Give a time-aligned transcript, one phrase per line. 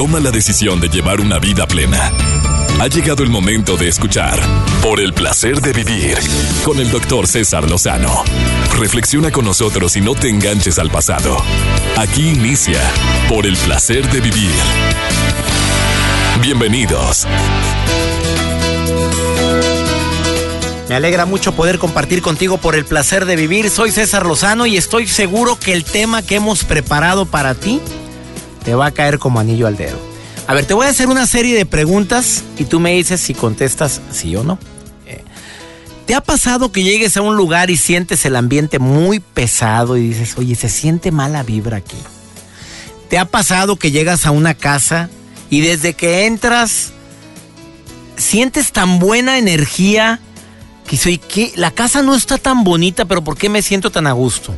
[0.00, 2.10] toma la decisión de llevar una vida plena.
[2.80, 4.40] Ha llegado el momento de escuchar
[4.82, 6.16] Por el placer de vivir
[6.64, 8.24] con el doctor César Lozano.
[8.78, 11.36] Reflexiona con nosotros y no te enganches al pasado.
[11.98, 12.80] Aquí inicia
[13.28, 14.50] Por el placer de vivir.
[16.40, 17.26] Bienvenidos.
[20.88, 23.68] Me alegra mucho poder compartir contigo por el placer de vivir.
[23.68, 27.82] Soy César Lozano y estoy seguro que el tema que hemos preparado para ti
[28.64, 29.98] te va a caer como anillo al dedo.
[30.46, 33.34] A ver, te voy a hacer una serie de preguntas y tú me dices si
[33.34, 34.58] contestas sí o no.
[35.06, 35.22] Eh,
[36.06, 40.08] ¿Te ha pasado que llegues a un lugar y sientes el ambiente muy pesado y
[40.08, 41.96] dices, oye, se siente mala vibra aquí?
[43.08, 45.08] ¿Te ha pasado que llegas a una casa
[45.50, 46.92] y desde que entras
[48.16, 50.20] sientes tan buena energía?
[51.28, 54.54] que la casa no está tan bonita, pero ¿por qué me siento tan a gusto?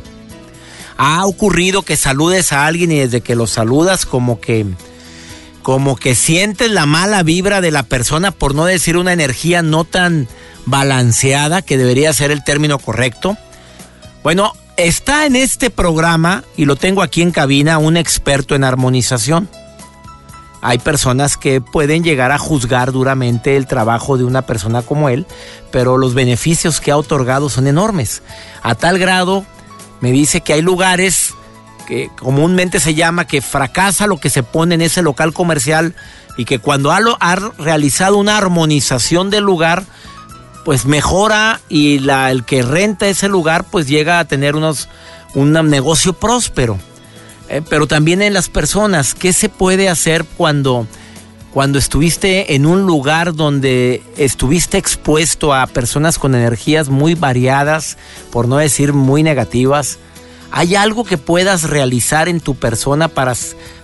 [0.97, 4.65] Ha ocurrido que saludes a alguien y desde que lo saludas como que
[5.61, 9.85] como que sientes la mala vibra de la persona por no decir una energía no
[9.85, 10.27] tan
[10.65, 13.37] balanceada, que debería ser el término correcto.
[14.23, 19.49] Bueno, está en este programa y lo tengo aquí en cabina un experto en armonización
[20.65, 25.27] hay personas que pueden llegar a juzgar duramente el trabajo de una persona como él,
[25.71, 28.21] pero los beneficios que ha otorgado son enormes.
[28.61, 29.45] A tal grado,
[30.03, 31.33] me dice que hay lugares
[31.87, 35.95] que comúnmente se llama que fracasa lo que se pone en ese local comercial
[36.35, 39.85] y que cuando ha, realizado una armonización del lugar,
[40.65, 44.89] pues mejora y el que renta ese lugar pues llega a tener unos,
[45.35, 46.77] un negocio próspero.
[47.47, 49.13] Eh, pero también en las personas.
[49.13, 50.85] ¿Qué se puede hacer cuando,
[51.53, 57.97] cuando estuviste en un lugar donde estuviste expuesto a personas con energías muy variadas,
[58.31, 59.99] por no decir muy negativas?
[60.51, 63.33] ¿Hay algo que puedas realizar en tu persona para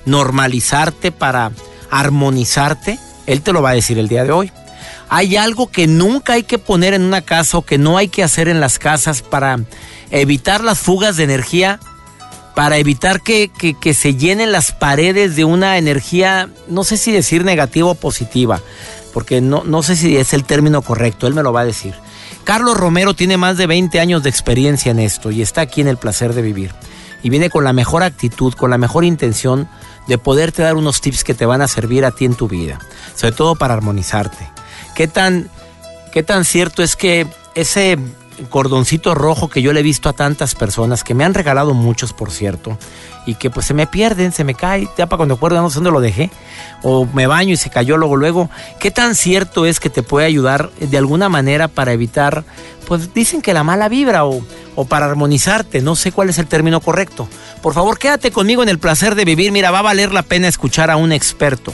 [0.05, 1.51] normalizarte, para
[1.91, 2.97] armonizarte?
[3.27, 4.51] Él te lo va a decir el día de hoy.
[5.07, 8.23] Hay algo que nunca hay que poner en una casa o que no hay que
[8.23, 9.59] hacer en las casas para
[10.09, 11.79] evitar las fugas de energía
[12.59, 13.49] para evitar que,
[13.93, 18.59] se llenen las paredes de una energía, no sé si decir negativa o positiva,
[19.13, 21.95] porque no, no sé si es el término correcto, él me lo va a decir.
[22.43, 25.87] Carlos Romero tiene más de 20 años de experiencia en esto y está aquí en
[25.87, 26.73] el placer de vivir.
[27.23, 29.69] Y viene con la mejor actitud, con la mejor intención
[30.09, 32.77] de poderte dar unos tips que te van a servir a ti en tu vida,
[33.15, 34.51] sobre todo para armonizarte.
[34.95, 35.49] ¿Qué tan,
[36.11, 37.25] qué tan cierto es que
[37.55, 37.97] ese
[38.49, 42.13] cordoncito rojo que yo le he visto a tantas personas, que me han regalado muchos,
[42.13, 42.77] por cierto,
[43.25, 45.75] y que pues se me pierden, se me cae, ya para cuando acuerdo no sé
[45.75, 46.31] dónde lo dejé,
[46.83, 48.49] o me baño y se cayó luego, luego.
[48.79, 52.43] ¿Qué tan cierto es que te puede ayudar de alguna manera para evitar,
[52.87, 54.41] pues dicen que la mala vibra o,
[54.75, 57.27] o para armonizarte, no sé cuál es el término correcto?
[57.61, 60.47] Por favor, quédate conmigo en el placer de vivir, mira, va a valer la pena
[60.47, 61.73] escuchar a un experto.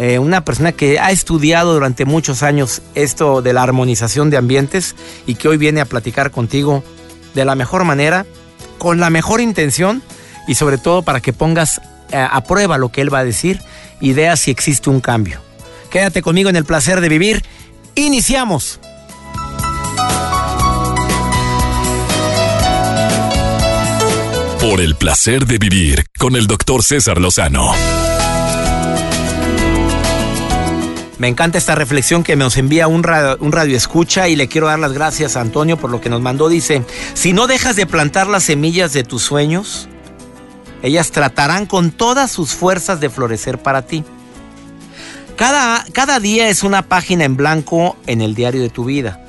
[0.00, 4.96] Eh, una persona que ha estudiado durante muchos años esto de la armonización de ambientes
[5.26, 6.82] y que hoy viene a platicar contigo
[7.34, 8.24] de la mejor manera,
[8.78, 10.02] con la mejor intención
[10.48, 13.60] y sobre todo para que pongas eh, a prueba lo que él va a decir
[14.00, 15.42] y si existe un cambio.
[15.90, 17.44] Quédate conmigo en el placer de vivir.
[17.94, 18.80] Iniciamos.
[24.62, 27.74] Por el placer de vivir con el doctor César Lozano.
[31.20, 34.94] Me encanta esta reflexión que nos envía un radio, escucha y le quiero dar las
[34.94, 36.48] gracias a Antonio por lo que nos mandó.
[36.48, 36.82] Dice,
[37.12, 39.86] si no dejas de plantar las semillas de tus sueños,
[40.82, 44.02] ellas tratarán con todas sus fuerzas de florecer para ti.
[45.36, 49.22] Cada, cada día es una página en blanco en el diario de tu vida,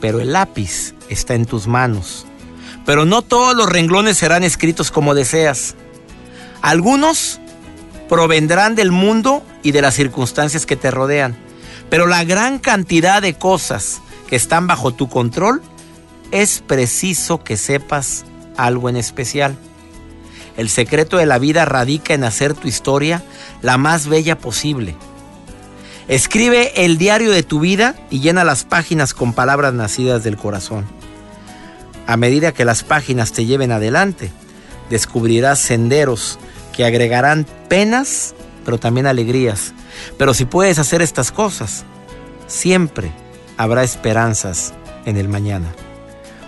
[0.00, 2.24] pero el lápiz está en tus manos.
[2.86, 5.74] Pero no todos los renglones serán escritos como deseas.
[6.62, 7.40] Algunos
[8.08, 11.36] provendrán del mundo y de las circunstancias que te rodean.
[11.90, 15.60] Pero la gran cantidad de cosas que están bajo tu control,
[16.30, 18.24] es preciso que sepas
[18.56, 19.56] algo en especial.
[20.56, 23.22] El secreto de la vida radica en hacer tu historia
[23.62, 24.94] la más bella posible.
[26.06, 30.84] Escribe el diario de tu vida y llena las páginas con palabras nacidas del corazón.
[32.06, 34.30] A medida que las páginas te lleven adelante,
[34.90, 36.38] descubrirás senderos
[36.76, 38.34] que agregarán penas,
[38.64, 39.72] pero también alegrías.
[40.18, 41.84] Pero si puedes hacer estas cosas,
[42.46, 43.12] siempre
[43.56, 44.72] habrá esperanzas
[45.04, 45.74] en el mañana.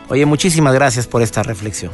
[0.08, 1.92] Oye, muchísimas gracias por esta reflexión.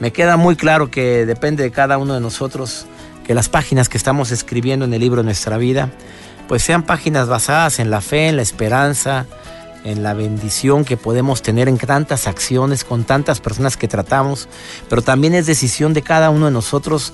[0.00, 2.86] Me queda muy claro que depende de cada uno de nosotros
[3.24, 5.90] que las páginas que estamos escribiendo en el libro nuestra vida,
[6.46, 9.26] pues sean páginas basadas en la fe, en la esperanza,
[9.84, 14.48] en la bendición que podemos tener en tantas acciones con tantas personas que tratamos,
[14.88, 17.12] pero también es decisión de cada uno de nosotros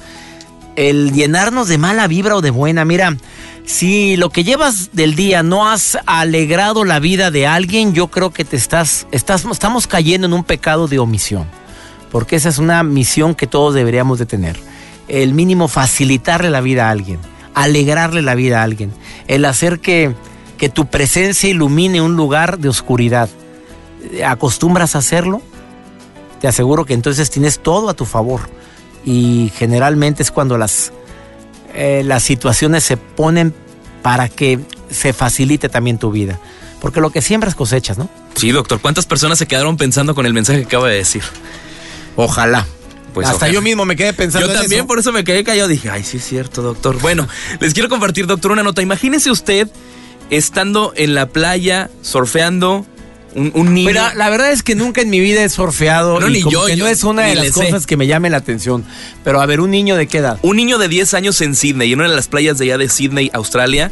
[0.76, 2.84] el llenarnos de mala vibra o de buena.
[2.84, 3.16] Mira,
[3.64, 8.30] si lo que llevas del día no has alegrado la vida de alguien, yo creo
[8.30, 11.46] que te estás, estás, estamos cayendo en un pecado de omisión.
[12.10, 14.58] Porque esa es una misión que todos deberíamos de tener.
[15.08, 17.18] El mínimo facilitarle la vida a alguien,
[17.54, 18.92] alegrarle la vida a alguien,
[19.26, 20.14] el hacer que,
[20.56, 23.28] que tu presencia ilumine un lugar de oscuridad.
[24.24, 25.42] ¿Acostumbras a hacerlo?
[26.40, 28.42] Te aseguro que entonces tienes todo a tu favor
[29.04, 30.92] y generalmente es cuando las,
[31.74, 33.54] eh, las situaciones se ponen
[34.02, 34.60] para que
[34.90, 36.38] se facilite también tu vida.
[36.80, 38.10] Porque lo que siembras cosechas, ¿no?
[38.34, 38.80] Sí, doctor.
[38.80, 41.22] ¿Cuántas personas se quedaron pensando con el mensaje que acaba de decir?
[42.16, 42.66] Ojalá.
[43.14, 44.48] Pues Hasta yo mismo me quedé pensando.
[44.48, 45.68] Yo también, por eso me quedé callado.
[45.68, 47.00] Dije, ay, sí es cierto, doctor.
[47.00, 47.28] Bueno,
[47.60, 48.82] les quiero compartir, doctor, una nota.
[48.82, 49.68] Imagínese usted
[50.30, 52.84] estando en la playa, surfeando,
[53.34, 53.88] un, niño.
[53.88, 56.20] Pero la verdad es que nunca en mi vida he surfeado.
[56.20, 58.84] No, ni yo, que no es una de las cosas que me llame la atención.
[59.22, 60.38] Pero a ver, ¿un niño de qué edad?
[60.42, 62.88] Un niño de 10 años en Sydney, en una de las playas de allá de
[62.88, 63.90] Sydney, Australia.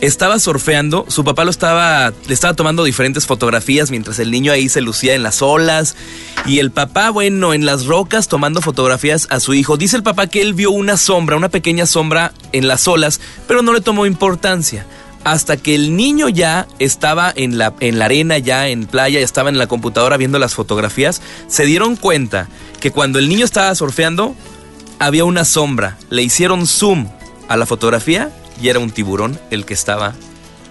[0.00, 4.70] Estaba surfeando, su papá lo estaba, le estaba tomando diferentes fotografías mientras el niño ahí
[4.70, 5.94] se lucía en las olas.
[6.46, 9.76] Y el papá, bueno, en las rocas tomando fotografías a su hijo.
[9.76, 13.60] Dice el papá que él vio una sombra, una pequeña sombra en las olas, pero
[13.60, 14.86] no le tomó importancia
[15.24, 19.24] hasta que el niño ya estaba en la, en la arena, ya en playa, ya
[19.24, 22.48] estaba en la computadora viendo las fotografías, se dieron cuenta
[22.80, 24.34] que cuando el niño estaba surfeando,
[24.98, 25.98] había una sombra.
[26.08, 27.08] Le hicieron zoom
[27.48, 28.30] a la fotografía
[28.62, 30.14] y era un tiburón el que estaba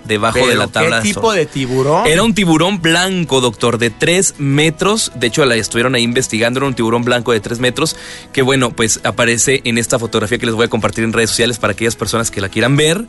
[0.05, 1.01] debajo de la tabla.
[1.01, 2.07] ¿Qué tipo de tiburón?
[2.07, 5.11] Era un tiburón blanco, doctor, de 3 metros.
[5.15, 6.59] De hecho, la estuvieron ahí investigando.
[6.59, 7.95] Era un tiburón blanco de 3 metros.
[8.33, 11.59] Que bueno, pues aparece en esta fotografía que les voy a compartir en redes sociales
[11.59, 13.05] para aquellas personas que la quieran ver.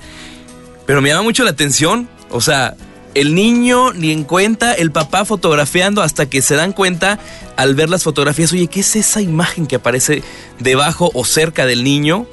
[0.90, 2.74] Pero me llama mucho la atención, o sea,
[3.14, 7.20] el niño ni en cuenta, el papá fotografiando hasta que se dan cuenta
[7.56, 10.24] al ver las fotografías, oye, ¿qué es esa imagen que aparece
[10.58, 12.26] debajo o cerca del niño?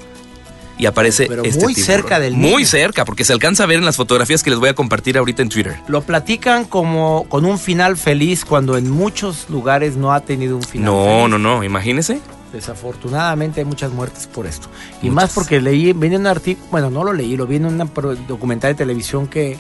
[0.80, 2.50] Y aparece Pero este muy cerca del niño.
[2.50, 5.20] Muy cerca, porque se alcanza a ver en las fotografías que les voy a compartir
[5.20, 5.76] ahorita en Twitter.
[5.88, 10.64] Lo platican como con un final feliz cuando en muchos lugares no ha tenido un
[10.64, 11.10] final no, feliz.
[11.10, 12.22] No, no, no, imagínese.
[12.54, 14.68] Desafortunadamente hay muchas muertes por esto.
[15.02, 17.92] Y más porque leí, viene un artículo, bueno, no lo leí, lo vi en un
[18.28, 19.58] documental de televisión que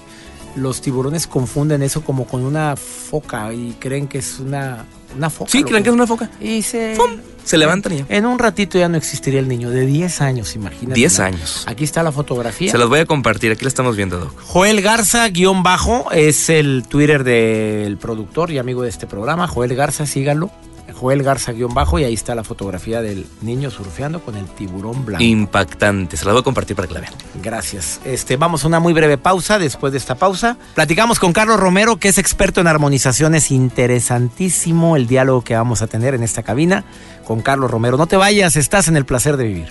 [0.57, 4.85] los tiburones confunden eso como con una foca y creen que es una,
[5.15, 5.51] una foca.
[5.51, 6.29] Sí, creen que es una foca.
[6.41, 6.97] Y se,
[7.43, 8.05] se levantan ya.
[8.09, 10.99] En un ratito ya no existiría el niño de 10 años, imagínate.
[10.99, 11.63] 10 años.
[11.67, 12.71] Aquí está la fotografía.
[12.71, 14.33] Se las voy a compartir, aquí la estamos viendo, Doc.
[14.41, 19.47] Joel Garza, guion bajo, es el Twitter del productor y amigo de este programa.
[19.47, 20.51] Joel Garza, síganlo.
[20.97, 25.23] Joel Garza-bajo y ahí está la fotografía del niño surfeando con el tiburón blanco.
[25.23, 27.13] Impactante, se la voy a compartir para que la vean.
[27.41, 28.01] Gracias.
[28.03, 29.59] Este, vamos a una muy breve pausa.
[29.59, 33.51] Después de esta pausa, platicamos con Carlos Romero, que es experto en armonizaciones.
[33.51, 36.83] Interesantísimo el diálogo que vamos a tener en esta cabina
[37.25, 37.97] con Carlos Romero.
[37.97, 39.67] No te vayas, estás en el placer de vivir.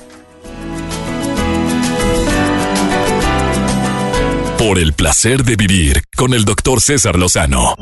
[4.58, 7.74] Por el placer de vivir con el doctor César Lozano.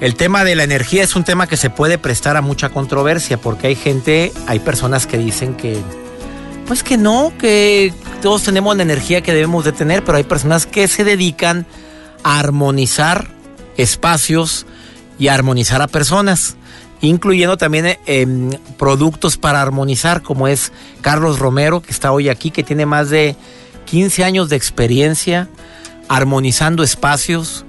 [0.00, 3.38] El tema de la energía es un tema que se puede prestar a mucha controversia
[3.38, 5.80] porque hay gente, hay personas que dicen que,
[6.66, 10.66] pues que no, que todos tenemos la energía que debemos de tener, pero hay personas
[10.66, 11.66] que se dedican
[12.24, 13.28] a armonizar
[13.78, 14.66] espacios
[15.18, 16.56] y a armonizar a personas,
[17.00, 22.62] incluyendo también em, productos para armonizar, como es Carlos Romero, que está hoy aquí, que
[22.62, 23.34] tiene más de
[23.86, 25.48] 15 años de experiencia
[26.08, 27.65] armonizando espacios,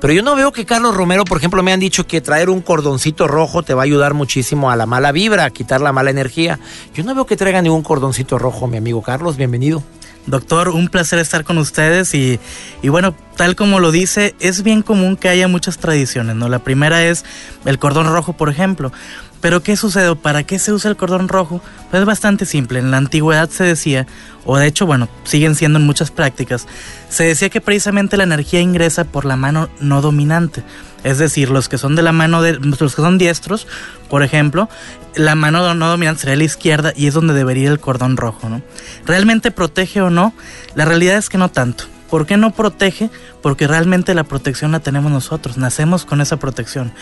[0.00, 2.62] pero yo no veo que Carlos Romero, por ejemplo, me han dicho que traer un
[2.62, 6.10] cordoncito rojo te va a ayudar muchísimo a la mala vibra, a quitar la mala
[6.10, 6.58] energía.
[6.94, 9.36] Yo no veo que traiga ningún cordoncito rojo, mi amigo Carlos.
[9.36, 9.82] Bienvenido.
[10.26, 12.38] Doctor, un placer estar con ustedes y,
[12.82, 16.48] y, bueno, tal como lo dice, es bien común que haya muchas tradiciones, ¿no?
[16.48, 17.24] La primera es
[17.64, 18.92] el cordón rojo, por ejemplo.
[19.40, 20.14] Pero ¿qué sucede?
[20.16, 21.62] ¿Para qué se usa el cordón rojo?
[21.90, 22.78] Pues es bastante simple.
[22.78, 24.06] En la antigüedad se decía,
[24.44, 26.66] o de hecho, bueno, siguen siendo en muchas prácticas,
[27.08, 30.62] se decía que precisamente la energía ingresa por la mano no dominante.
[31.04, 33.66] Es decir, los que son de la mano de los que son diestros,
[34.10, 34.68] por ejemplo,
[35.14, 38.48] la mano no dominante sería la izquierda y es donde debería ir el cordón rojo,
[38.50, 38.60] ¿no?
[39.06, 40.34] ¿Realmente protege o no?
[40.74, 41.84] La realidad es que no tanto.
[42.10, 43.08] ¿Por qué no protege?
[43.40, 46.92] Porque realmente la protección la tenemos nosotros, nacemos con esa protección.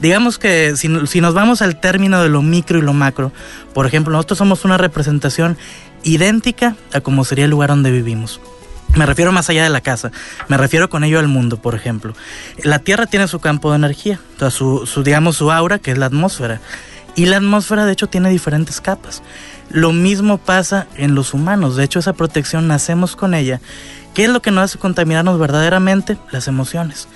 [0.00, 3.32] Digamos que si, nos vamos al término de lo micro y lo macro,
[3.74, 5.58] por ejemplo, nosotros somos una representación
[6.04, 8.40] idéntica a como sería el lugar donde vivimos.
[8.94, 10.12] Me refiero más allá de la casa,
[10.48, 12.14] me refiero con ello al mundo, por ejemplo.
[12.62, 16.06] La Tierra tiene su campo de energía, su, su, digamos su aura, que es la
[16.06, 16.60] atmósfera.
[17.14, 19.22] Y la atmósfera de hecho tiene diferentes capas.
[19.70, 23.60] Lo mismo pasa en los humanos, de hecho esa protección nacemos con ella
[24.14, 26.18] ¿Qué es lo que nos hace contaminarnos verdaderamente?
[26.30, 27.08] Las emociones.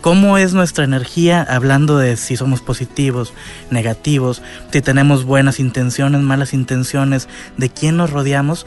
[0.00, 3.34] cómo es nuestra energía, hablando de si somos positivos,
[3.70, 4.40] negativos,
[4.72, 7.28] si tenemos buenas intenciones, malas intenciones,
[7.58, 8.64] de quién nos rodeamos,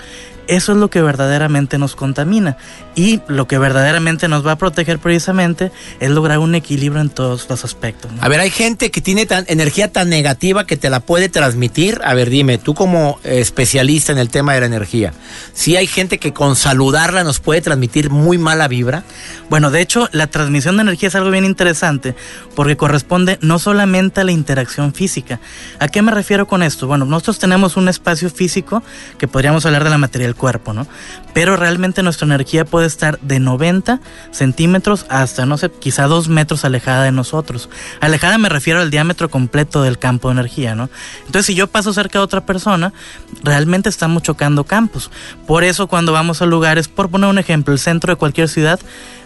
[0.47, 2.57] eso es lo que verdaderamente nos contamina
[2.95, 7.47] y lo que verdaderamente nos va a proteger precisamente es lograr un equilibrio en todos
[7.49, 8.11] los aspectos.
[8.19, 11.99] A ver, hay gente que tiene tan, energía tan negativa que te la puede transmitir.
[12.03, 15.13] A ver, dime, tú como especialista en el tema de la energía,
[15.53, 19.03] ¿sí hay gente que con saludarla nos puede transmitir muy mala vibra?
[19.49, 22.15] Bueno, de hecho, la transmisión de energía es algo bien interesante
[22.55, 25.39] porque corresponde no solamente a la interacción física.
[25.79, 26.87] ¿A qué me refiero con esto?
[26.87, 28.83] Bueno, nosotros tenemos un espacio físico
[29.17, 29.97] que podríamos hablar de la
[30.35, 30.87] cuerpo, ¿no?
[31.33, 33.99] Pero realmente nuestra energía puede estar de 90
[34.31, 37.69] centímetros hasta, no sé, quizá 2 metros alejada de nosotros.
[38.01, 40.89] Alejada me refiero al diámetro completo del campo de energía, ¿no?
[41.25, 42.93] Entonces, si yo paso cerca de otra persona,
[43.43, 45.11] realmente estamos chocando campos.
[45.47, 48.79] Por eso, cuando vamos a lugares, por poner un ejemplo, el centro de cualquier ciudad,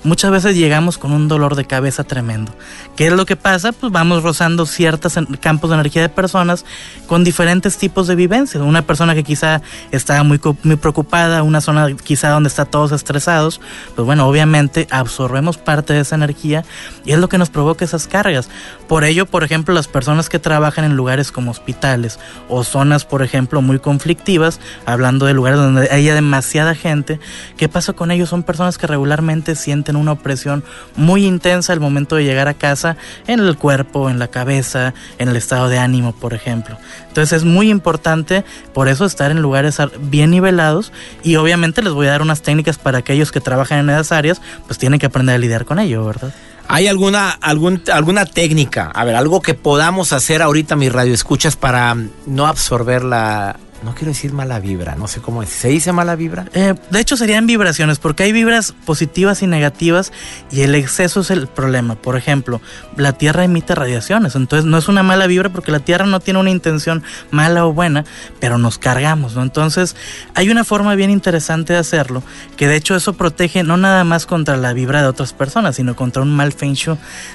[0.04, 2.56] muchas veces llegamos con un dolor de cabeza tremendo.
[2.96, 3.72] ¿Qué es lo que pasa?
[3.72, 6.66] Pues vamos rozando ciertos campos de energía de personas
[7.08, 8.64] con diferentes tipos de vivencias.
[8.64, 9.62] Una persona que quizá
[9.92, 10.97] estaba muy, muy preocupada,
[11.44, 13.62] una zona quizá donde está todos estresados,
[13.96, 16.63] pues bueno, obviamente absorbemos parte de esa energía
[17.06, 18.50] y es lo que nos provoca esas cargas.
[18.88, 23.22] Por ello, por ejemplo, las personas que trabajan en lugares como hospitales o zonas, por
[23.22, 27.20] ejemplo, muy conflictivas, hablando de lugares donde haya demasiada gente,
[27.58, 28.30] ¿qué pasa con ellos?
[28.30, 30.63] Son personas que regularmente sienten una opresión
[30.96, 35.30] muy intensa al momento de llegar a casa en el cuerpo, en la cabeza, en
[35.30, 36.77] el estado de ánimo, por ejemplo.
[37.08, 40.87] Entonces es muy importante por eso estar en lugares bien nivelados
[41.24, 44.41] y obviamente les voy a dar unas técnicas para aquellos que trabajan en esas áreas,
[44.65, 46.34] pues tienen que aprender a lidiar con ello, ¿verdad?
[46.70, 52.46] ¿Hay alguna, alguna técnica, a ver, algo que podamos hacer ahorita, mis radioescuchas, para no
[52.46, 55.50] absorber la, no quiero decir mala vibra, no sé cómo es.
[55.50, 56.46] ¿Se dice mala vibra?
[56.54, 60.14] Eh, de hecho serían vibraciones, porque hay vibras positivas y negativas
[60.52, 61.96] y el exceso es el problema.
[61.96, 62.62] Por ejemplo,
[62.96, 66.40] la Tierra emite radiaciones, entonces no es una mala vibra porque la Tierra no tiene
[66.40, 68.06] una intención mala o buena,
[68.40, 69.44] pero nos cargamos, ¿no?
[69.44, 69.96] Entonces
[70.36, 72.24] hay una forma bien interesante de hacerlo,
[72.56, 75.96] que de hecho eso protege no nada más contra la vibra de otras personas, sino
[75.96, 76.68] contra un mal feng.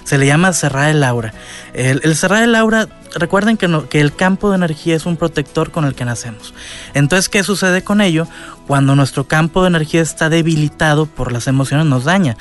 [0.05, 1.33] Se le llama cerrar el aura.
[1.73, 5.71] El, el cerrar el aura recuerden que, que el campo de energía es un protector
[5.71, 6.32] con el que nacemos.
[6.95, 8.27] Entonces, ¿qué sucede con ello?
[8.67, 12.37] Cuando nuestro campo de energía está debilitado por las emociones, nos daña.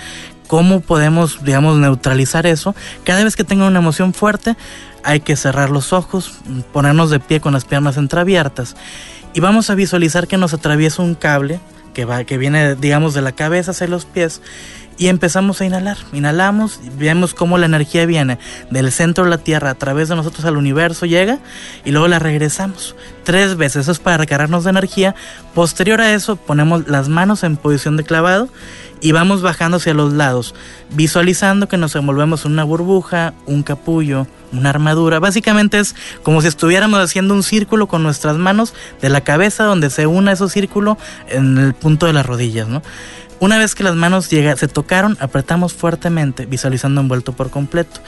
[0.48, 2.76] ¿Cómo podemos, digamos, neutralizar eso?
[3.04, 4.58] Cada vez que tenga una emoción fuerte,
[5.04, 6.34] hay que cerrar los ojos,
[6.74, 8.76] ponernos de pie con las piernas entreabiertas
[9.34, 11.60] y vamos a visualizar que nos atraviesa un cable
[11.94, 14.42] que, va, que viene, digamos, de la cabeza hacia los pies
[14.98, 15.98] y empezamos a inhalar.
[16.14, 18.38] Inhalamos, vemos cómo la energía viene
[18.70, 21.40] del centro de la Tierra a través de nosotros al universo, llega
[21.86, 23.84] y luego la regresamos tres veces.
[23.84, 25.16] Eso es para recargarnos de energía.
[25.54, 28.50] Posterior a eso, ponemos las manos en posición de clavado
[29.02, 30.54] y vamos bajando hacia los lados,
[30.92, 35.20] visualizando que nos envolvemos en una burbuja, un capullo, una armadura.
[35.20, 39.90] Básicamente es como si estuviéramos haciendo un círculo con nuestras manos de la cabeza donde
[39.90, 42.82] se una ese círculo en el punto de las rodillas, ¿no?
[43.42, 48.00] Una vez que las manos se tocaron, apretamos fuertemente, visualizando envuelto por completo.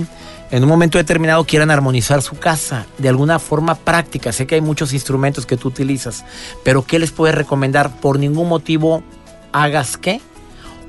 [0.53, 4.33] en un momento determinado quieran armonizar su casa de alguna forma práctica.
[4.33, 6.25] Sé que hay muchos instrumentos que tú utilizas,
[6.63, 7.91] pero ¿qué les puedes recomendar?
[8.01, 9.03] Por ningún motivo
[9.51, 10.21] hagas qué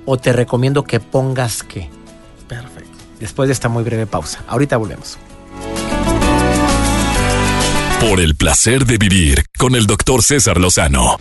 [0.05, 1.89] o te recomiendo que pongas qué.
[2.47, 2.91] Perfecto.
[3.21, 4.43] Después de esta muy breve pausa.
[4.47, 5.17] Ahorita volvemos.
[8.01, 11.15] Por el placer de vivir con el doctor César Lozano.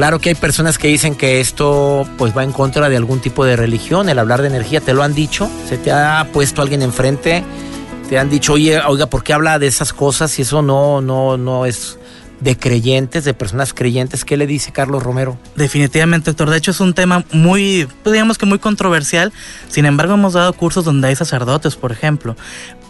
[0.00, 3.44] Claro que hay personas que dicen que esto pues va en contra de algún tipo
[3.44, 5.50] de religión, el hablar de energía, ¿te lo han dicho?
[5.68, 7.44] ¿Se te ha puesto alguien enfrente?
[8.08, 11.36] ¿Te han dicho, oye, oiga, ¿por qué habla de esas cosas si eso no, no,
[11.36, 11.98] no es
[12.40, 14.24] de creyentes, de personas creyentes.
[14.24, 15.38] ¿Qué le dice Carlos Romero?
[15.56, 16.50] Definitivamente, doctor.
[16.50, 19.32] De hecho, es un tema muy, pues, digamos que muy controversial.
[19.68, 22.36] Sin embargo, hemos dado cursos donde hay sacerdotes, por ejemplo.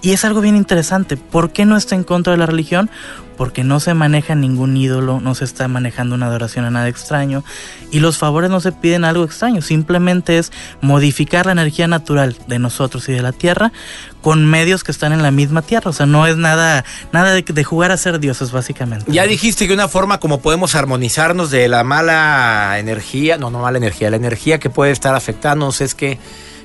[0.02, 1.16] Y es algo bien interesante.
[1.16, 2.90] ¿Por qué no está en contra de la religión?
[3.36, 7.42] Porque no se maneja ningún ídolo, no se está manejando una adoración a nada extraño.
[7.90, 10.52] Y los favores no se piden algo extraño, simplemente es
[10.82, 13.72] modificar la energía natural de nosotros y de la tierra
[14.20, 15.90] con medios que están en la misma tierra.
[15.90, 19.10] O sea, no es nada, nada de, de jugar a ser dioses, básicamente.
[19.10, 23.78] Ya dijiste que una forma como podemos armonizarnos de la mala energía, no, no mala
[23.78, 26.18] energía, la energía que puede estar afectándonos es que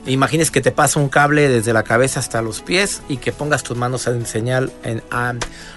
[0.07, 3.63] Imagines que te pasa un cable desde la cabeza hasta los pies y que pongas
[3.63, 5.33] tus manos en señal en, a-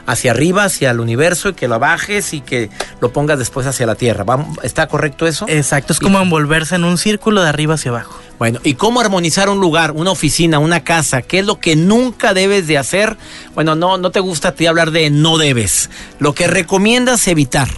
[0.06, 2.68] hacia arriba, hacia el universo y que lo bajes y que
[3.00, 4.24] lo pongas después hacia la tierra.
[4.62, 5.46] ¿Está correcto eso?
[5.48, 8.18] Exacto, es como envolverse en un círculo de arriba hacia abajo.
[8.38, 11.22] Bueno, ¿y cómo armonizar un lugar, una oficina, una casa?
[11.22, 13.16] ¿Qué es lo que nunca debes de hacer?
[13.54, 15.90] Bueno, no, no te gusta a ti hablar de no debes.
[16.20, 17.68] Lo que recomiendas evitar.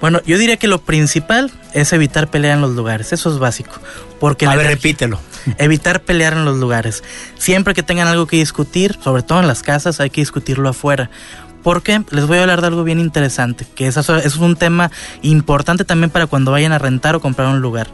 [0.00, 3.72] Bueno, yo diría que lo principal es evitar pelear en los lugares, eso es básico.
[4.20, 5.20] Porque a ver, energía- repítelo.
[5.58, 7.02] Evitar pelear en los lugares.
[7.36, 11.10] Siempre que tengan algo que discutir, sobre todo en las casas, hay que discutirlo afuera.
[11.62, 14.90] Porque les voy a hablar de algo bien interesante, que eso, eso es un tema
[15.22, 17.88] importante también para cuando vayan a rentar o comprar un lugar.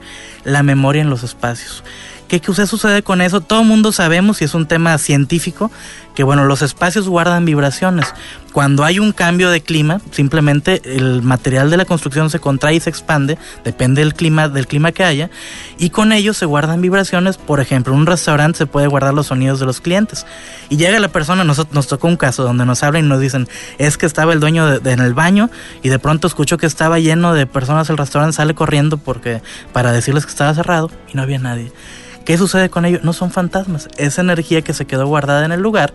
[0.45, 1.83] La memoria en los espacios.
[2.29, 3.41] ¿Qué, qué sucede con eso?
[3.41, 5.71] Todo el mundo sabemos, y es un tema científico,
[6.15, 8.07] que bueno, los espacios guardan vibraciones.
[8.53, 12.81] Cuando hay un cambio de clima, simplemente el material de la construcción se contrae y
[12.81, 15.29] se expande, depende del clima, del clima que haya,
[15.77, 17.37] y con ello se guardan vibraciones.
[17.37, 20.25] Por ejemplo, en un restaurante se puede guardar los sonidos de los clientes.
[20.71, 23.49] Y llega la persona, nos, nos tocó un caso donde nos hablan y nos dicen,
[23.79, 25.51] es que estaba el dueño de- de- en el baño
[25.83, 29.93] y de pronto escuchó que estaba lleno de personas el restaurante, sale corriendo porque para
[29.93, 31.73] decirles que estaba cerrado y no había nadie.
[32.25, 33.01] ¿Qué sucede con ello?
[33.03, 35.93] No son fantasmas, es energía que se quedó guardada en el lugar.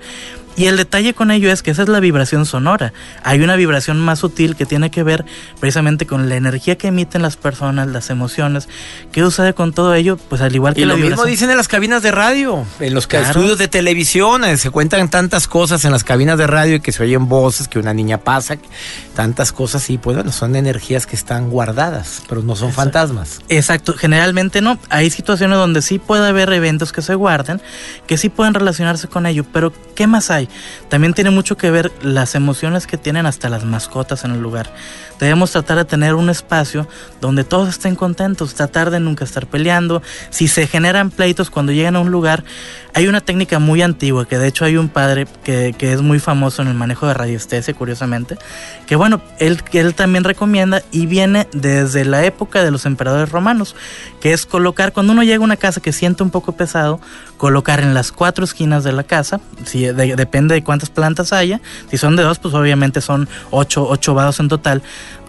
[0.60, 2.92] Y el detalle con ello es que esa es la vibración sonora.
[3.24, 5.24] Hay una vibración más sutil que tiene que ver
[5.62, 8.68] precisamente con la energía que emiten las personas, las emociones.
[9.13, 10.18] ¿Qué sucede con todo ello?
[10.18, 12.94] Pues al igual que Y la lo mismo dicen en las cabinas de radio, en
[12.94, 13.28] los Claro.
[13.28, 16.92] estudios de televisión, eh, se cuentan tantas cosas en las cabinas de radio y que
[16.92, 18.58] se oyen voces, que una niña pasa,
[19.16, 23.39] tantas cosas y pues bueno, son energías que están guardadas, pero no son fantasmas.
[23.48, 24.78] Exacto, generalmente no.
[24.89, 27.62] Hay situaciones donde sí puede haber eventos que se guarden,
[28.08, 30.49] que sí pueden relacionarse con ello, pero ¿qué más hay?
[30.89, 34.74] También tiene mucho que ver las emociones que tienen hasta las mascotas en el lugar.
[35.20, 36.88] Debemos tratar de tener un espacio
[37.19, 40.02] donde todos estén contentos, tratar de nunca estar peleando.
[40.30, 42.45] Si se generan pleitos cuando llegan a un lugar,
[42.93, 46.19] hay una técnica muy antigua, que de hecho hay un padre que, que es muy
[46.19, 48.38] famoso en el manejo de radiestesia, curiosamente,
[48.88, 53.76] que bueno, él, él también recomienda y viene desde la época de los emperadores romanos,
[54.21, 57.00] que es colocar, cuando uno llega a una casa que siente un poco pesado,
[57.39, 61.62] colocar en las cuatro esquinas de la casa, si de- depende de cuántas plantas haya,
[61.89, 64.84] si son de dos, pues obviamente son ocho, ocho vasos en total,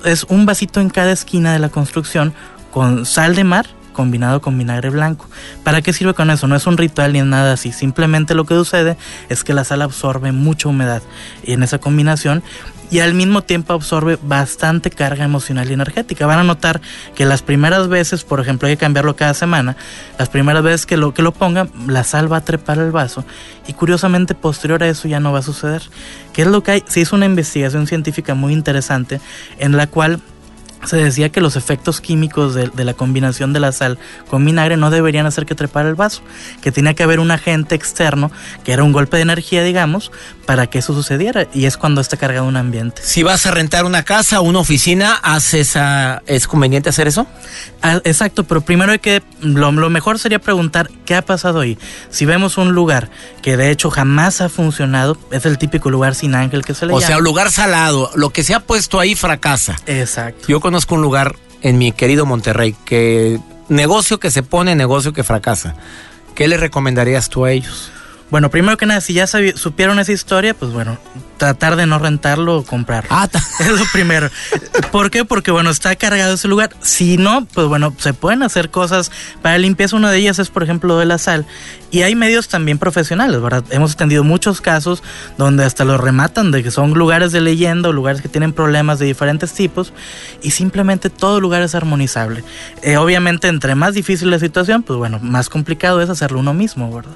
[0.04, 2.34] es un vasito en cada esquina de la construcción
[2.72, 5.26] con sal de mar combinado con vinagre blanco.
[5.62, 6.46] ¿Para qué sirve con eso?
[6.46, 7.70] No es un ritual ni nada así.
[7.72, 8.96] Simplemente lo que sucede
[9.28, 11.02] es que la sal absorbe mucha humedad
[11.42, 12.42] en esa combinación
[12.90, 16.26] y al mismo tiempo absorbe bastante carga emocional y energética.
[16.26, 16.80] Van a notar
[17.14, 19.76] que las primeras veces, por ejemplo, hay que cambiarlo cada semana,
[20.18, 23.24] las primeras veces que lo, que lo pongan, la sal va a trepar el vaso
[23.66, 25.82] y curiosamente posterior a eso ya no va a suceder.
[26.32, 26.84] ¿Qué es lo que hay?
[26.86, 29.20] Se hizo una investigación científica muy interesante
[29.58, 30.20] en la cual
[30.84, 34.76] se decía que los efectos químicos de, de la combinación de la sal con vinagre
[34.76, 36.22] no deberían hacer que trepara el vaso,
[36.62, 38.30] que tenía que haber un agente externo,
[38.64, 40.10] que era un golpe de energía, digamos,
[40.46, 43.02] para que eso sucediera, y es cuando está cargado un ambiente.
[43.04, 47.26] Si vas a rentar una casa o una oficina, ¿haces esa, ¿es conveniente hacer eso?
[47.82, 51.78] Ah, exacto, pero primero hay que, lo, lo mejor sería preguntar qué ha pasado ahí.
[52.10, 53.10] Si vemos un lugar
[53.42, 56.92] que de hecho jamás ha funcionado, es el típico lugar sin ángel que se le
[56.92, 57.06] O llama.
[57.06, 59.76] sea, un lugar salado, lo que se ha puesto ahí fracasa.
[59.86, 60.46] Exacto.
[60.48, 65.24] Yo conozco un lugar en mi querido Monterrey que negocio que se pone, negocio que
[65.24, 65.74] fracasa.
[66.36, 67.90] ¿Qué le recomendarías tú a ellos?
[68.30, 70.98] Bueno, primero que nada, si ya supieron esa historia, pues bueno,
[71.36, 73.08] tratar de no rentarlo o comprarlo.
[73.10, 73.28] Ah,
[73.60, 74.30] Es lo primero.
[74.92, 75.24] ¿Por qué?
[75.24, 76.70] Porque bueno, está cargado ese lugar.
[76.80, 79.10] Si no, pues bueno, se pueden hacer cosas
[79.42, 79.96] para limpieza.
[79.96, 81.44] Una de ellas es, por ejemplo, de la sal.
[81.90, 83.64] Y hay medios también profesionales, ¿verdad?
[83.70, 85.02] Hemos atendido muchos casos
[85.36, 88.98] donde hasta los rematan de que son lugares de leyenda o lugares que tienen problemas
[88.98, 89.92] de diferentes tipos
[90.42, 92.44] y simplemente todo lugar es armonizable.
[92.82, 96.94] Eh, obviamente, entre más difícil la situación, pues bueno, más complicado es hacerlo uno mismo,
[96.94, 97.12] ¿verdad?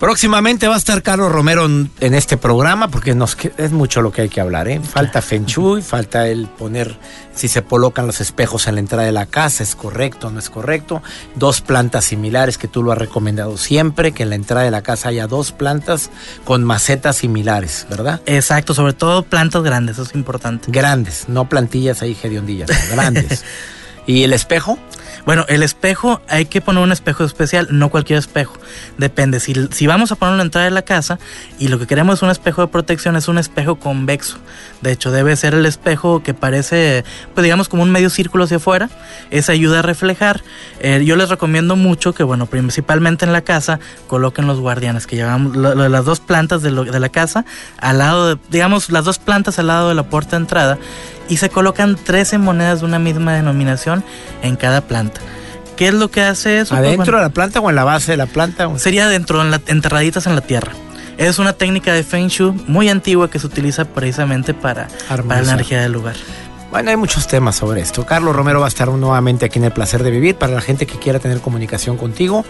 [0.00, 4.12] Próximamente va a estar Carlos Romero en, en este programa porque nos, es mucho lo
[4.12, 4.68] que hay que hablar.
[4.68, 4.80] ¿eh?
[4.80, 6.96] Falta Feng Shui, falta el poner
[7.34, 10.38] si se colocan los espejos en la entrada de la casa, es correcto o no
[10.38, 11.02] es correcto.
[11.34, 14.82] Dos plantas similares que tú lo has recomendado siempre, que en la entrada de la
[14.82, 16.10] casa haya dos plantas
[16.44, 18.20] con macetas similares, ¿verdad?
[18.26, 20.70] Exacto, sobre todo plantas grandes, eso es importante.
[20.70, 23.44] Grandes, no plantillas ahí hediondillas, no, grandes.
[24.06, 24.78] ¿Y el espejo?
[25.28, 28.54] Bueno, el espejo, hay que poner un espejo especial, no cualquier espejo.
[28.96, 31.18] Depende, si, vamos a ponerlo en la entrada de la casa
[31.58, 34.38] y lo que queremos es un espejo de protección, es un espejo convexo.
[34.80, 38.56] De hecho, debe ser el espejo que parece, pues digamos, como un medio círculo hacia
[38.56, 38.88] afuera.
[39.30, 40.42] Esa ayuda a reflejar.
[40.80, 45.16] Eh, yo les recomiendo mucho que, bueno, principalmente en la casa, coloquen los guardianes, que
[45.16, 47.44] llevamos las dos plantas de la casa,
[47.82, 50.78] al lado, de, digamos, las dos plantas al lado de la puerta de entrada,
[51.28, 54.04] y se colocan 13 monedas de una misma denominación
[54.42, 55.20] en cada planta.
[55.76, 56.70] ¿Qué es lo que hace eso?
[56.74, 58.68] Pues, ¿Adentro bueno, de la planta o en la base de la planta?
[58.78, 60.72] Sería dentro, en la- enterraditas en la tierra.
[61.18, 65.52] Es una técnica de Feng Shui muy antigua que se utiliza precisamente para, para la
[65.52, 66.16] energía del lugar.
[66.70, 68.04] Bueno, hay muchos temas sobre esto.
[68.04, 70.36] Carlos Romero va a estar nuevamente aquí en El Placer de Vivir.
[70.36, 72.44] Para la gente que quiera tener comunicación contigo,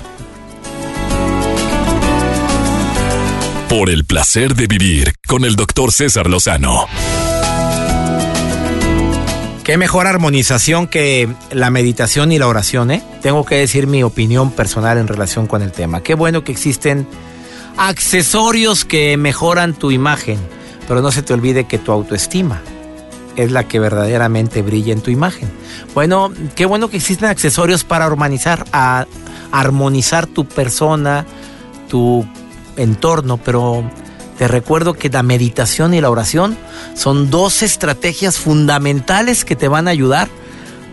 [3.70, 6.86] Por el placer de vivir con el doctor César Lozano.
[9.68, 13.04] Qué mejor armonización que la meditación y la oración, ¿eh?
[13.22, 16.02] Tengo que decir mi opinión personal en relación con el tema.
[16.02, 17.06] Qué bueno que existen
[17.78, 20.40] accesorios que mejoran tu imagen,
[20.88, 22.62] pero no se te olvide que tu autoestima
[23.36, 25.50] es la que verdaderamente brilla en tu imagen.
[25.94, 29.06] Bueno, qué bueno que existen accesorios para armonizar, a,
[29.52, 31.26] armonizar tu persona,
[31.88, 32.26] tu
[32.78, 33.90] entorno, pero
[34.38, 36.58] te recuerdo que la meditación y la oración
[36.96, 40.30] son dos estrategias fundamentales que te van a ayudar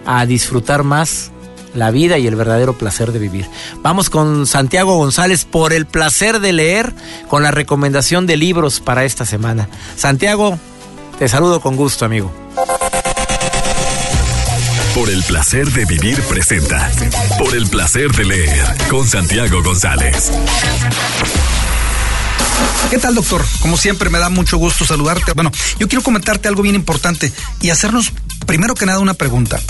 [0.07, 1.33] a disfrutar más
[1.75, 3.49] la vida y el verdadero placer de vivir.
[3.83, 6.95] Vamos con Santiago González por el placer de leer
[7.29, 9.69] con la recomendación de libros para esta semana.
[9.97, 10.59] Santiago,
[11.19, 12.33] te saludo con gusto, amigo.
[14.95, 16.91] Por el placer de vivir presenta.
[17.39, 20.31] Por el placer de leer con Santiago González.
[22.91, 23.45] ¿Qué tal, doctor?
[23.61, 25.33] Como siempre, me da mucho gusto saludarte.
[25.33, 28.13] Bueno, yo quiero comentarte algo bien importante y hacernos,
[28.47, 29.61] primero que nada, una pregunta.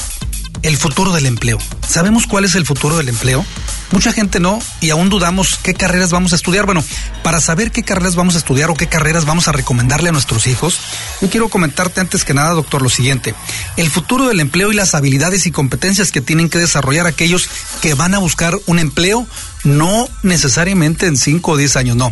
[0.63, 1.59] El futuro del empleo.
[1.87, 3.45] ¿Sabemos cuál es el futuro del empleo?
[3.91, 6.67] Mucha gente no y aún dudamos qué carreras vamos a estudiar.
[6.67, 6.83] Bueno,
[7.23, 10.47] para saber qué carreras vamos a estudiar o qué carreras vamos a recomendarle a nuestros
[10.47, 10.81] hijos,
[11.21, 13.35] yo quiero comentarte antes que nada, doctor, lo siguiente.
[13.77, 17.49] El futuro del empleo y las habilidades y competencias que tienen que desarrollar aquellos
[17.83, 19.27] que van a buscar un empleo,
[19.65, 22.11] no necesariamente en 5 o 10 años, no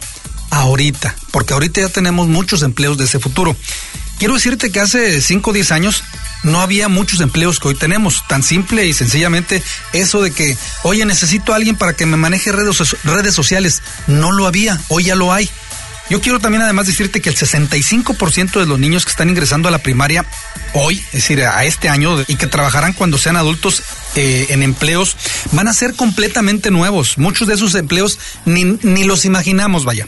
[0.53, 3.57] ahorita, porque ahorita ya tenemos muchos empleos de ese futuro.
[4.23, 6.05] Quiero decirte que hace 5 o 10 años
[6.45, 9.61] no había muchos empleos que hoy tenemos, tan simple y sencillamente
[9.93, 14.31] eso de que, oye, necesito a alguien para que me maneje redes, redes sociales, no
[14.31, 15.51] lo había, hoy ya lo hay.
[16.09, 19.73] Yo quiero también además decirte que el 65% de los niños que están ingresando a
[19.73, 20.25] la primaria
[20.73, 23.83] hoy, es decir, a este año, y que trabajarán cuando sean adultos
[24.15, 25.17] eh, en empleos,
[25.51, 27.19] van a ser completamente nuevos.
[27.19, 30.07] Muchos de esos empleos ni, ni los imaginamos, vaya.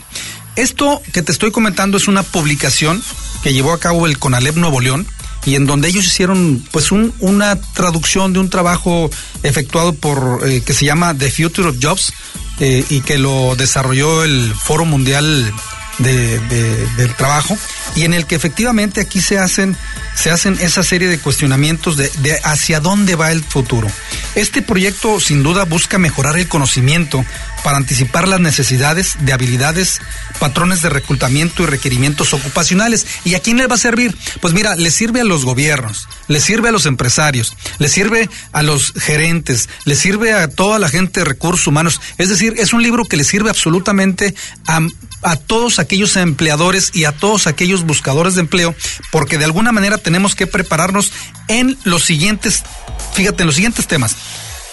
[0.55, 3.03] Esto que te estoy comentando es una publicación
[3.45, 5.05] que llevó a cabo el CONALEP Nuevo León
[5.45, 9.11] y en donde ellos hicieron pues un- una traducción de un trabajo
[9.43, 12.11] efectuado por eh, que se llama The Future of Jobs
[12.59, 15.53] eh, y que lo desarrolló el Foro Mundial
[15.99, 17.55] de, de- del Trabajo
[17.95, 19.77] y en el que efectivamente aquí se hacen
[20.15, 22.09] se hacen esa serie de cuestionamientos de
[22.43, 23.87] hacia dónde va el futuro.
[24.33, 27.23] Este proyecto sin duda busca mejorar el conocimiento
[27.65, 29.99] para anticipar las necesidades de habilidades,
[30.39, 33.07] patrones de reclutamiento y requerimientos ocupacionales.
[33.23, 34.15] ¿Y a quién le va a servir?
[34.39, 38.61] Pues mira, le sirve a los gobiernos, le sirve a los empresarios, le sirve a
[38.61, 42.01] los gerentes, le sirve a toda la gente de recursos humanos.
[42.19, 44.35] Es decir, es un libro que le sirve absolutamente
[44.67, 44.81] a,
[45.23, 48.75] a todos aquellos empleadores y a todos aquellos buscadores de empleo,
[49.11, 51.11] porque de alguna manera tenemos que prepararnos
[51.47, 52.61] en los siguientes,
[53.15, 54.15] fíjate, en los siguientes temas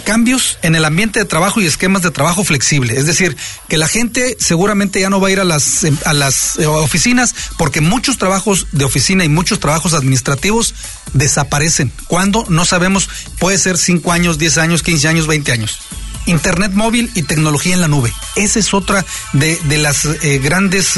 [0.03, 2.97] cambios en el ambiente de trabajo y esquemas de trabajo flexible.
[2.97, 3.37] Es decir,
[3.69, 6.67] que la gente seguramente ya no va a ir a las, em, a las eh,
[6.67, 10.75] oficinas porque muchos trabajos de oficina y muchos trabajos administrativos
[11.13, 11.93] desaparecen.
[12.09, 12.45] ¿Cuándo?
[12.49, 13.09] No sabemos.
[13.39, 15.79] Puede ser 5 años, 10 años, 15 años, 20 años.
[16.27, 18.13] Internet móvil y tecnología en la nube.
[18.37, 20.95] Esa es otra de, las eh, grandes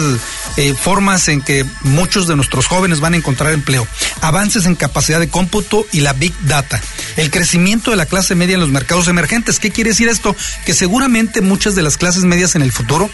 [0.56, 3.86] eh, formas en que muchos de nuestros jóvenes van a encontrar empleo.
[4.20, 6.80] Avances en capacidad de cómputo y la Big Data.
[7.16, 9.58] El crecimiento de la clase media en los mercados emergentes.
[9.58, 10.34] ¿Qué quiere decir esto?
[10.64, 13.10] Que seguramente muchas de las clases medias en el futuro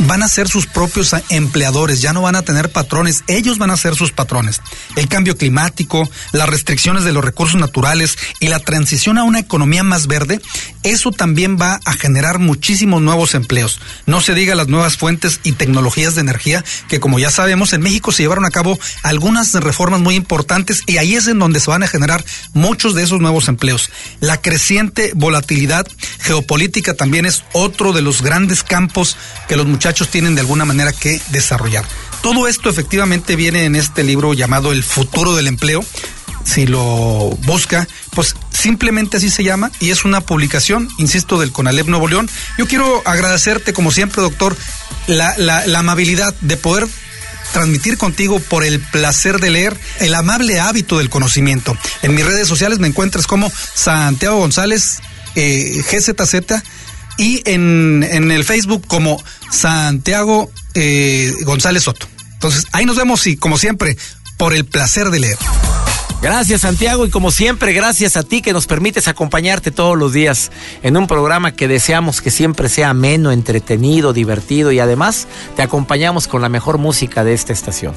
[0.00, 3.76] van a ser sus propios empleadores, ya no van a tener patrones, ellos van a
[3.76, 4.60] ser sus patrones.
[4.96, 9.82] El cambio climático, las restricciones de los recursos naturales y la transición a una economía
[9.82, 10.40] más verde,
[10.82, 13.80] eso también va a generar muchísimos nuevos empleos.
[14.06, 17.82] No se diga las nuevas fuentes y tecnologías de energía, que como ya sabemos, en
[17.82, 21.70] México se llevaron a cabo algunas reformas muy importantes y ahí es en donde se
[21.70, 23.90] van a generar muchos de esos nuevos empleos.
[24.20, 25.86] La creciente volatilidad
[26.20, 29.16] geopolítica también es otro de los grandes campos
[29.48, 31.84] que los muchachos tienen de alguna manera que desarrollar.
[32.22, 35.82] Todo esto efectivamente viene en este libro llamado El futuro del empleo.
[36.44, 36.80] Si lo
[37.44, 42.28] busca, pues simplemente así se llama y es una publicación, insisto, del CONALEP Nuevo León.
[42.58, 44.56] Yo quiero agradecerte, como siempre, doctor,
[45.06, 46.88] la, la amabilidad de poder
[47.52, 51.76] transmitir contigo por el placer de leer, el amable hábito del conocimiento.
[52.02, 55.00] En mis redes sociales me encuentras como Santiago González
[55.34, 56.62] eh, GZZ
[57.18, 62.08] y en, en, el Facebook como Santiago eh, González Soto.
[62.34, 63.96] Entonces, ahí nos vemos y como siempre,
[64.38, 65.38] por el placer de leer.
[66.22, 70.52] Gracias Santiago y como siempre gracias a ti que nos permites acompañarte todos los días
[70.82, 76.28] en un programa que deseamos que siempre sea ameno, entretenido, divertido y además te acompañamos
[76.28, 77.94] con la mejor música de esta estación.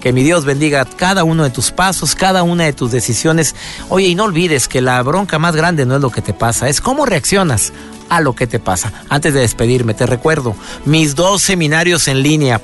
[0.00, 3.56] Que mi Dios bendiga cada uno de tus pasos, cada una de tus decisiones.
[3.88, 6.68] Oye, y no olvides que la bronca más grande no es lo que te pasa,
[6.68, 7.72] es cómo reaccionas
[8.08, 8.92] a lo que te pasa.
[9.08, 12.60] Antes de despedirme, te recuerdo mis dos seminarios en línea.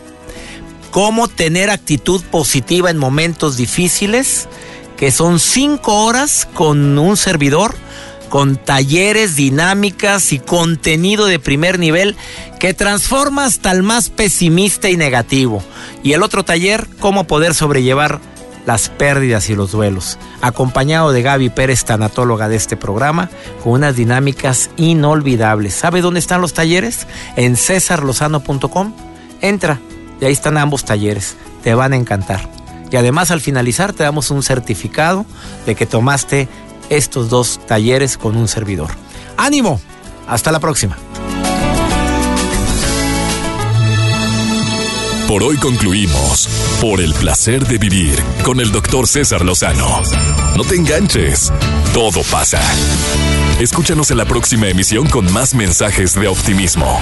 [0.93, 4.49] Cómo tener actitud positiva en momentos difíciles
[5.01, 7.75] que son cinco horas con un servidor,
[8.29, 12.17] con talleres, dinámicas y contenido de primer nivel
[12.59, 15.65] que transforma hasta el más pesimista y negativo.
[16.03, 18.21] Y el otro taller, cómo poder sobrellevar
[18.67, 23.31] las pérdidas y los duelos, acompañado de Gaby Pérez, tanatóloga de este programa,
[23.65, 25.73] con unas dinámicas inolvidables.
[25.73, 27.07] ¿Sabe dónde están los talleres?
[27.37, 28.93] En cesarlozano.com.
[29.41, 29.81] Entra,
[30.21, 31.39] y ahí están ambos talleres.
[31.63, 32.60] Te van a encantar.
[32.91, 35.25] Y además al finalizar te damos un certificado
[35.67, 36.49] de que tomaste
[36.89, 38.91] estos dos talleres con un servidor.
[39.37, 39.81] ¡Ánimo!
[40.27, 40.97] Hasta la próxima.
[45.31, 46.49] Por hoy concluimos
[46.81, 50.03] por el placer de vivir con el doctor César Lozano.
[50.57, 51.53] No te enganches,
[51.95, 52.61] todo pasa.
[53.61, 56.99] Escúchanos en la próxima emisión con más mensajes de optimismo.